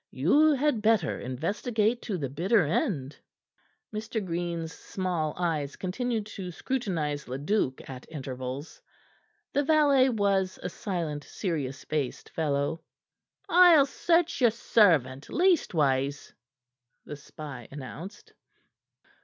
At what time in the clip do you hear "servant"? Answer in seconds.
14.49-15.29